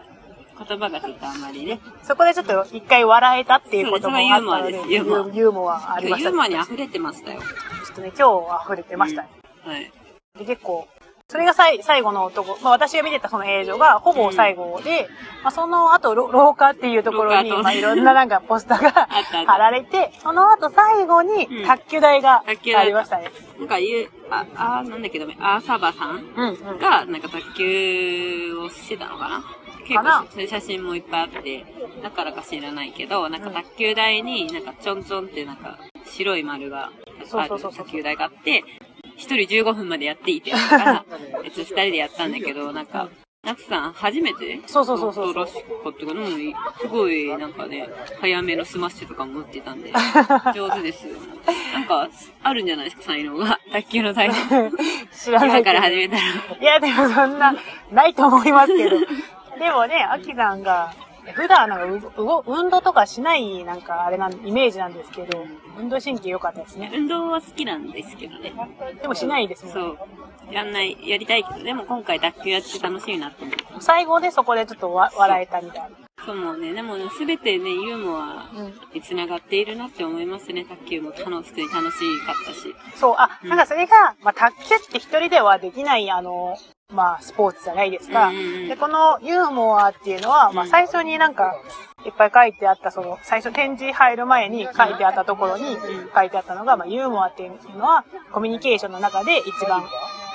[0.66, 1.80] 言葉がちょっとあんまりね。
[2.02, 7.40] そこでちょっと一回笑えたっていうこともあったので、ユーモアですユーモアありましたユーモアに溢れてましたよ。
[7.40, 9.28] ちょっとね、今日溢れてましたね。
[9.64, 9.92] はい。
[10.38, 10.86] で結構、
[11.30, 15.08] それが最最後のとこ、まあ私が見てたその映像がほぼ最後で、
[15.42, 19.08] まあその後ろ廊下っていうところに、まあいろんななんか ポスターが
[19.46, 23.30] 貼られて、その後最後にうん卓球台がありましたね。
[23.58, 26.78] なんか言う、あ、あーなんだっけどね、アーサバさんうんうん。
[26.78, 29.44] が、なんか卓球をしてたのかな
[29.88, 31.64] 結構そういう写真もいっぱいあって、
[32.02, 36.92] だからか知らないけど、なんか卓球台になんかちょんちょんってなんか白い丸が
[37.32, 38.62] ある卓球台があって、
[39.16, 41.04] 一人15分までやっていいってやつから、
[41.44, 43.08] えっと二人でやったんだけど、なんか、
[43.44, 44.60] 夏さん初めて？
[44.66, 47.88] そうそうそうそうらしかったかなうんすごいなんかね、
[48.20, 49.90] 早めのスマッシュとかも打ってたんで、
[50.54, 51.14] 上手ですよ。
[51.72, 52.08] なんか、
[52.42, 53.58] あるんじゃないですか、才能が。
[53.72, 54.34] 卓球の才能。
[55.12, 56.22] 知らないけど今から始めたら。
[56.60, 57.54] いや、でもそんな、
[57.90, 58.96] ないと思いますけど。
[59.58, 60.92] でもね、アキさんが、
[61.34, 65.44] 普段なんかううご運動とかしない、なんかあれなん、イメージなんですけど、
[65.78, 66.90] 運動神経良かったですね。
[66.94, 68.52] 運動は好きなんですけどね。
[69.02, 69.80] でもしないですもんね。
[69.80, 70.54] そう。
[70.54, 73.56] やんない、やりたいけど、でも今回卓球やって楽しいなって思う。
[73.80, 75.88] 最後でそこでちょっとわ笑えたみたいな。
[76.24, 78.74] そうもうね、でもね、すべてね、ユーモアうん。
[78.92, 80.64] に繋がっているなって思いますね。
[80.64, 82.74] 卓球も楽しく楽しかったし。
[82.96, 86.56] そう、あ、うんなんかそれが、まあ、卓球って一人ではできない、あの、
[86.94, 88.32] まあ、スポーツじゃないですか。
[88.32, 91.54] で、このユーモアっていうのは、まあ、うん最初になんか、
[92.06, 99.82] いっぱい書いてあった、その、最初展示入る前に書いてあったところにうん書いてあったのが、まあ、ユーモアっていうのは、コミュニケーションの中で一番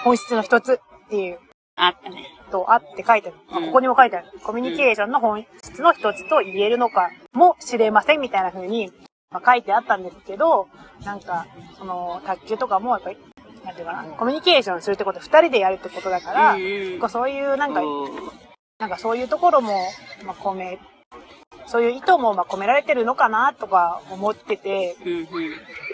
[0.03, 1.39] 本質の一つっていう
[1.75, 2.27] あったね。
[2.51, 3.37] とあって書いてある。
[3.49, 4.27] まあうんここにも書いてある。
[4.43, 8.91] コミュニケーションの本質の一つと言えるのかもしれませんみたいな風に
[9.33, 10.67] まあ、書いてあったんですけど、
[11.03, 11.47] なんか、
[11.79, 13.17] その、卓球とかも、やっぱり、
[13.63, 17.81] なんていうかな、コミュニケーションするってこと、二人でやるってことだから、結構そういう、なんか、
[18.79, 19.87] なんかそういうところも、
[20.25, 20.79] まあ、込め、
[21.65, 24.95] そういう意図も、まあ、込められてるのかな、とか思ってて。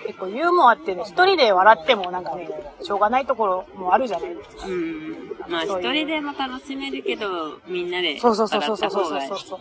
[0.07, 2.49] 結構ユーモアってね、一人で笑ってもなんかね、
[2.81, 4.65] しょうがないところもあるじゃないですか。
[4.65, 5.35] うん。
[5.47, 9.59] まあ、一人でも楽しめるけど、みんなでそうそう笑そうそうそうった方がそうそう。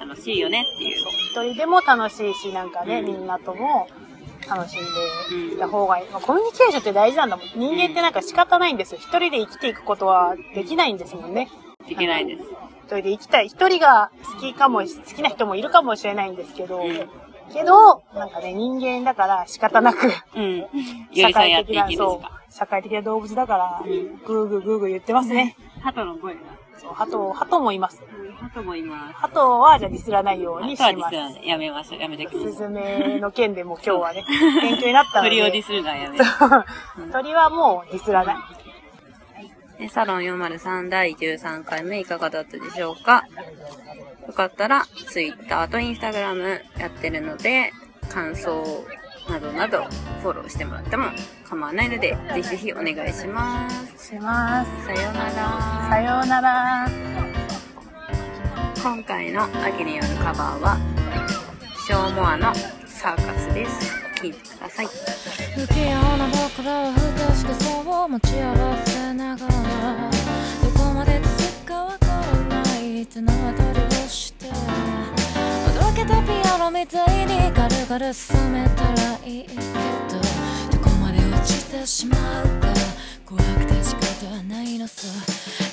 [0.00, 0.96] 楽しいよねっていう。
[0.98, 3.88] 一人でも楽しいし、なんかね、うんみんなとも
[4.50, 4.80] 楽しん
[5.48, 6.08] でいた方がいい。
[6.10, 7.46] まあ、コミュニケーションって大事なんだもん。
[7.54, 8.98] 人間ってなんか仕方ないんですよ。
[9.00, 11.48] 一人で生きていくことはできないんですもんね。
[11.86, 12.42] いけないです。
[12.42, 13.46] 一人で生きたい。
[13.46, 17.08] 一人が好きかも、好きな人もいるかもしれないんですけど、うん
[17.52, 20.66] けど、なんかね、人間だから仕方なく、うん。
[21.12, 25.56] 寄り添いやっていきますそうか。、社会的な動物だから、うんぐーぐーぐーぐー言ってますね。
[25.82, 26.40] 鳩の声が。
[26.78, 28.02] そう、鳩、鳩もいます。
[28.40, 29.14] うん、鳩もいます。
[29.14, 31.14] 鳩はじゃあディスらないようにし鳩はます。
[31.14, 32.00] 実はやめましょう。
[32.00, 32.52] やめてください。
[32.52, 34.24] スズメの件でも今日はね、
[34.62, 35.30] 勉強になったので。
[35.30, 36.18] 鳥をディスるのはやめ。
[37.12, 38.36] 鳥はもうディスらない。
[39.78, 43.24] でサロン403第13回目いかがだったでしょうか？
[44.26, 47.72] よかったら、Twitter と Instagram やってるので、
[48.10, 48.62] 感想
[49.28, 49.84] などなど
[50.22, 51.06] フォローしてもらっても
[51.48, 54.08] 構わないので、ぜひぜひお願いします。
[54.10, 54.86] します。
[54.86, 55.88] さようなら。
[55.88, 57.29] さようなら。
[58.82, 60.78] 今回の秋によるカバーは、
[61.86, 62.54] ショーモアの
[62.86, 63.92] サーカスです。
[64.14, 64.86] 聴いてください。
[65.54, 67.00] 不器用な僕らは不
[67.42, 70.10] 確かさを持ち合わせながら
[70.62, 74.50] どこまで続くかわからない手の当たりをしてお
[75.84, 78.14] どけたピアノみたいに軽々冷
[78.50, 79.60] めたらいいけど
[80.72, 82.68] どこまで落ちてしまうか
[83.26, 85.06] 怖くて仕方ないのさ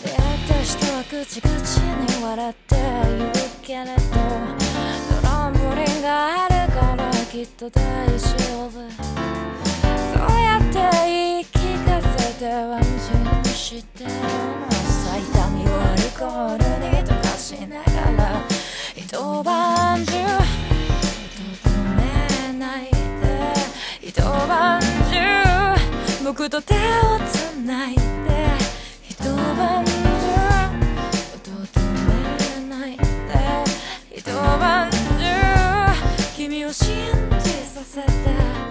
[0.04, 1.56] 出会った人は口々
[2.06, 3.32] に笑って言う
[3.62, 8.18] けれどトランポリンがあるからきっと大丈
[8.68, 8.72] 夫。
[8.72, 10.74] そうやって
[11.06, 11.56] 言い聞
[11.86, 14.16] かせて安心してるの。
[15.08, 17.86] さ痛みをアルコールに溶かしなが
[18.24, 18.46] ら
[18.96, 20.18] 一晩中止
[21.96, 22.96] めないで
[24.02, 24.86] 一晩中
[26.24, 26.78] 僕と手を
[27.32, 28.02] つないで
[29.36, 29.92] 晩中
[31.34, 31.80] 音止
[32.62, 33.04] めないで
[34.16, 34.96] 一晩中
[36.36, 36.88] 君を信
[37.40, 38.67] じさせて。